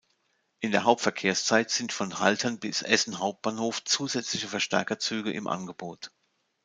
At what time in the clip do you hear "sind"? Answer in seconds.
1.69-1.91